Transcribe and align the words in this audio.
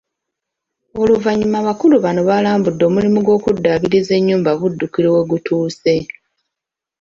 Oluvannyuma 1.01 1.57
abakulu 1.61 1.95
bano 2.05 2.19
balambudde 2.29 2.83
omulimu 2.89 3.19
gw’okuddaabiriza 3.25 4.11
ennyumba 4.19 4.51
Buddukiro 4.59 5.09
we 5.15 5.21
gutuuse. 5.31 5.95